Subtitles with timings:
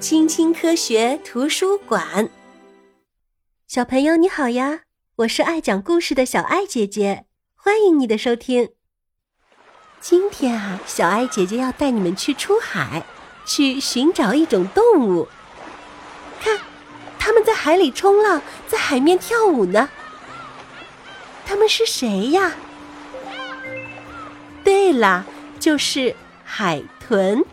[0.00, 2.30] 青青科学图书馆，
[3.66, 4.82] 小朋友你好呀！
[5.16, 7.24] 我是爱讲故事的小爱姐姐，
[7.56, 8.70] 欢迎你的收听。
[10.00, 13.04] 今天啊，小爱姐姐要带你们去出海，
[13.44, 15.26] 去寻找一种动物。
[16.40, 16.60] 看，
[17.18, 19.88] 他们在海里冲浪，在海面跳舞呢。
[21.44, 22.54] 他们是谁呀？
[24.62, 25.26] 对了，
[25.58, 27.44] 就是海豚。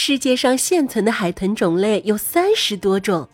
[0.00, 3.28] 世界上现存的海豚种类有三十多种，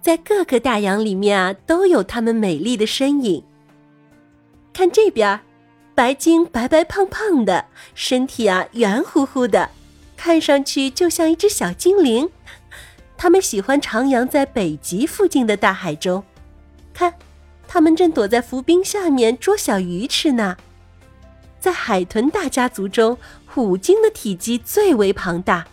[0.00, 3.44] 在各个大洋里面啊，都有它们美丽的身影。
[4.72, 5.38] 看这边，
[5.94, 9.68] 白鲸白白胖胖的，身体啊圆乎乎的，
[10.16, 12.30] 看上去就像一只小精灵。
[13.18, 16.24] 它们喜欢徜徉在北极附近的大海中，
[16.94, 17.12] 看，
[17.68, 20.56] 它们正躲在浮冰下面捉小鱼吃呢。
[21.60, 25.66] 在海豚大家族中，虎鲸的体积最为庞大。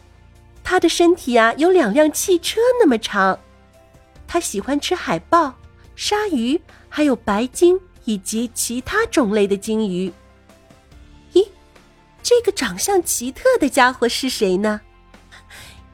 [0.69, 3.39] 它的身体呀有两辆汽车那么长，
[4.27, 5.55] 它喜欢吃海豹、
[5.95, 10.13] 鲨鱼，还有白鲸以及其他种类的鲸鱼。
[11.33, 11.47] 咦，
[12.21, 14.81] 这个长相奇特的家伙是谁呢？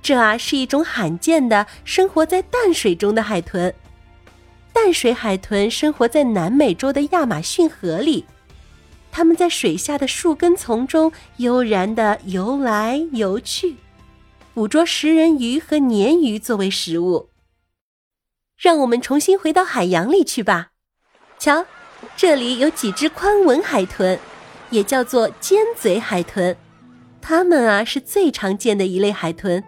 [0.01, 3.73] 这啊是一种罕见的生活在淡水中的海豚。
[4.73, 8.25] 淡水海豚生活在南美洲的亚马逊河里，
[9.09, 13.77] 它们在水下的树根丛中悠然的游来游去。
[14.55, 17.29] 捕捉食人鱼和鲶鱼作为食物。
[18.57, 20.69] 让我们重新回到海洋里去吧。
[21.37, 21.65] 瞧，
[22.15, 24.17] 这里有几只宽吻海豚，
[24.69, 26.55] 也叫做尖嘴海豚。
[27.21, 29.61] 它们啊是最常见的一类海豚。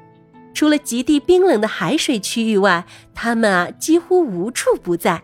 [0.54, 5.22] 除了极地冰冷的海水区域外，它们啊几乎无处不在。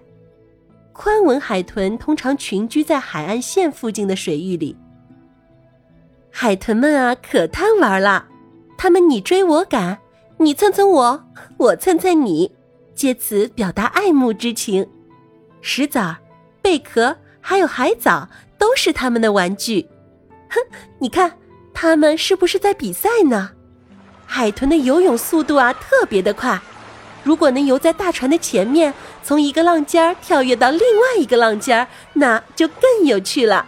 [0.92, 4.76] 宽吻海豚通常群居在海岸线附近的水域里。
[6.30, 8.28] 海豚们啊可贪玩了。
[8.78, 10.00] 他们你追我赶，
[10.38, 11.24] 你蹭蹭我，
[11.58, 12.52] 我蹭蹭你，
[12.94, 14.88] 借此表达爱慕之情。
[15.62, 16.18] 石子儿、
[16.62, 18.28] 贝壳还有海藻
[18.58, 19.88] 都是他们的玩具。
[20.50, 20.60] 哼，
[21.00, 21.32] 你看，
[21.74, 23.52] 他们是不是在比赛呢？
[24.26, 26.60] 海豚的游泳速度啊特别的快，
[27.24, 28.94] 如果能游在大船的前面，
[29.24, 33.66] 从一个浪尖儿跳跃到另外一个浪尖儿，那就更有趣了。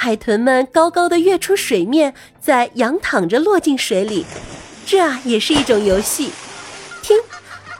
[0.00, 4.24] 海豚们高高的跃出水面，再仰躺着落进水里，
[4.86, 6.30] 这啊也是一种游戏。
[7.02, 7.18] 听，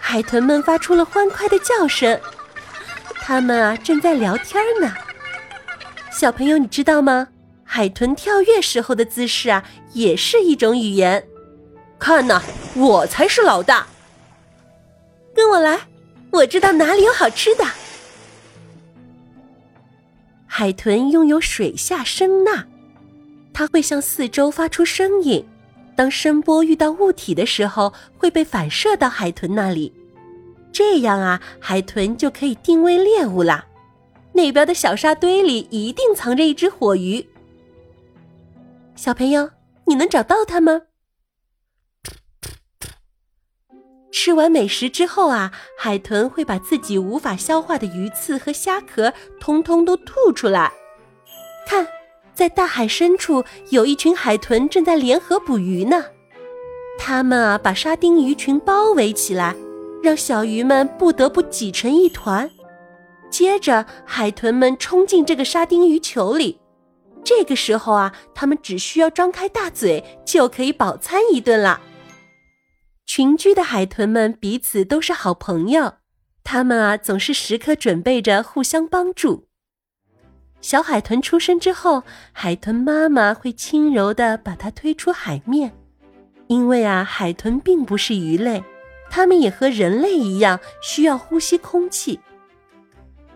[0.01, 2.21] 海豚们发出了欢快的叫声，
[3.23, 4.93] 它们啊正在聊天呢。
[6.11, 7.29] 小朋友，你知道吗？
[7.63, 9.63] 海豚跳跃时候的姿势啊，
[9.93, 11.25] 也是一种语言。
[12.01, 12.43] 看呐，
[12.75, 13.87] 我才是老大，
[15.37, 15.83] 跟我来，
[16.33, 17.65] 我知道哪里有好吃的。
[20.59, 22.65] 海豚拥有水下声呐，
[23.53, 25.47] 它会向四周发出声音，
[25.95, 29.93] 当声波遇到物体的时候，会被反射到海豚那里，
[30.73, 33.65] 这样啊，海豚就可以定位猎物啦。
[34.33, 37.25] 那边的小沙堆里一定藏着一只火鱼，
[38.97, 39.49] 小朋友，
[39.87, 40.83] 你能找到它吗？
[44.11, 50.73] 吃完美食之后啊，海豚会把自己无法消化的鱼刺和虾壳通通都吐出来。
[51.67, 51.87] 看，
[52.35, 56.05] 在大海深处有一群海豚正在联合捕鱼呢。
[56.99, 59.55] 它们啊，把沙丁鱼群包围起来，
[60.03, 62.51] 让小鱼们不得不挤成一团。
[63.31, 66.59] 接着，海豚们冲进这个沙丁鱼球里。
[67.23, 71.81] 这个时候啊，它们只需要张开大嘴就可以饱餐一顿了。
[73.19, 75.95] 群居的海豚们彼此都是好朋友，
[76.45, 79.49] 它们啊总是时刻准备着互相帮助。
[80.61, 85.75] 小海豚出生之后，海豚妈妈会轻柔地把它推出海面，
[86.47, 88.63] 因为啊海豚并不是鱼类，
[89.11, 92.21] 它们也和人类一样需要呼吸空气。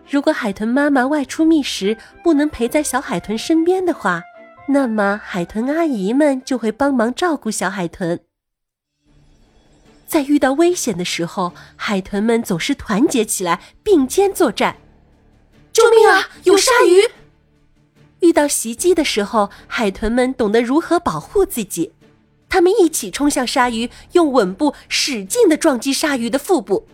[0.09, 4.23] 如果海豚妈妈外出觅食不能陪在小海豚身边的话，
[4.69, 8.17] 那么海豚阿姨们就会帮忙照顾小海豚。
[10.05, 14.77] 在遇到危险的时候，海豚们总是团结起来，并肩作战。
[15.71, 16.29] 救命啊！
[16.43, 17.09] 有鲨鱼！
[18.19, 21.91] 遇到袭击的时候，海豚们懂得如何保护自己，
[22.47, 26.87] 他们一起冲向鲨鱼，用吻部使劲的撞击鲨鱼的腹部。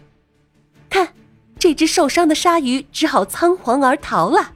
[0.89, 1.13] 看，
[1.59, 4.53] 这只受伤的鲨鱼只好仓皇而逃了。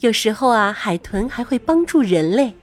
[0.00, 2.54] 有时候啊，海豚还会帮助人类。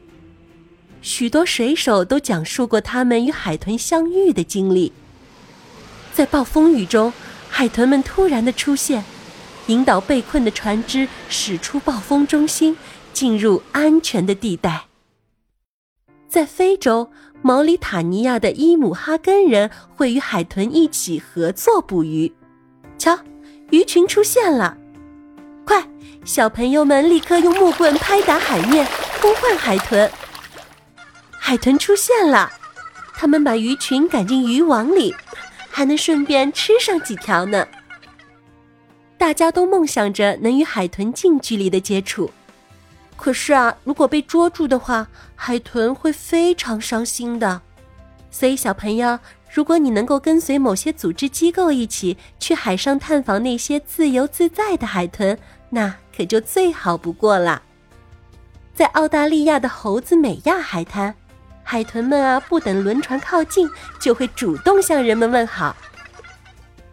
[1.08, 4.92] 许多水手都讲述过他们与海豚相遇的经历。
[6.12, 7.14] 在暴风雨中，
[7.48, 9.06] 海豚们突然的出现，
[9.68, 12.76] 引导被困的船只驶出暴风中心，
[13.14, 14.88] 进入安全的地带。
[16.28, 17.10] 在非洲，
[17.42, 22.34] 毛里塔尼亚的伊姆哈根人会与海豚一起合作捕鱼。
[22.98, 23.18] 瞧，
[23.70, 24.76] 鱼群出现了！
[25.64, 25.88] 快，
[26.26, 28.86] 小朋友们立刻用木棍拍打海面，
[29.22, 30.12] 呼唤海豚。
[31.48, 32.52] 海豚出现了，
[33.14, 35.16] 他们把鱼群赶进渔网里，
[35.70, 37.66] 还能顺便吃上几条呢。
[39.18, 42.30] 大家都梦想着能与海豚近距离的接触，
[43.16, 45.08] 可是啊，如果被捉住的话，
[45.38, 47.62] 海豚会非常伤心的。
[48.30, 49.18] 所以，小朋友，
[49.50, 55.40] 如果你能够跟随某些组织机构一起去海上探访那些自由自在的海豚，
[55.70, 57.62] 那可就最好不过了。
[58.76, 61.16] 在澳大利亚的猴子美亚海滩，
[61.70, 63.70] 海豚们啊，不等轮船靠近，
[64.00, 65.76] 就会主动向人们问好。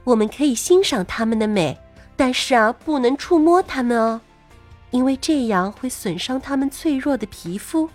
[0.02, 1.78] 我们可以欣赏它们的美。
[2.16, 4.20] 但是啊，不能触摸它们哦，
[4.90, 7.88] 因为这样会损伤它们脆弱的皮肤。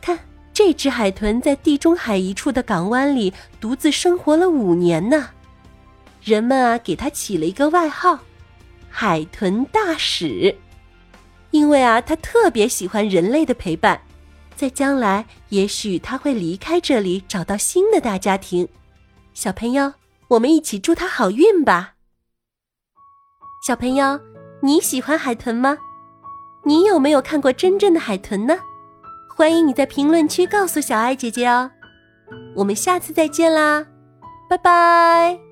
[0.00, 0.18] 看，
[0.52, 5.30] 这只海豚在地中海一处的港湾里独自生活了五年呢。
[6.20, 8.18] 人们啊，给它起了一个外号——
[8.90, 10.56] 海豚大使，
[11.52, 14.00] 因为啊，它特别喜欢人类的陪伴。
[14.60, 18.68] 在将来，也许他会离开这里，找到新的大家庭。
[19.32, 19.94] 小朋友，
[20.28, 21.94] 我们一起祝他好运吧！
[23.66, 24.20] 小朋友，
[24.60, 25.78] 你喜欢海豚吗？
[26.66, 28.58] 你有没有看过真正的海豚呢？
[29.34, 31.70] 欢迎你在评论区告诉小爱姐姐哦。
[32.54, 33.86] 我们下次再见啦，
[34.50, 35.49] 拜拜。